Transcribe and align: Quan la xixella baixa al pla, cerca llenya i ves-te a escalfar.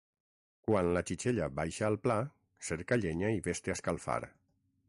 Quan 0.67 0.87
la 0.95 1.03
xixella 1.09 1.49
baixa 1.59 1.85
al 1.89 1.99
pla, 2.07 2.17
cerca 2.71 3.01
llenya 3.05 3.33
i 3.39 3.47
ves-te 3.49 3.75
a 3.75 3.81
escalfar. 3.81 4.21